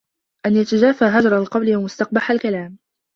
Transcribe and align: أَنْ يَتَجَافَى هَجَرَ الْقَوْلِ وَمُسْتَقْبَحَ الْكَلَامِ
أَنْ 0.45 0.55
يَتَجَافَى 0.55 1.05
هَجَرَ 1.05 1.37
الْقَوْلِ 1.37 1.75
وَمُسْتَقْبَحَ 1.75 2.31
الْكَلَامِ 2.31 2.77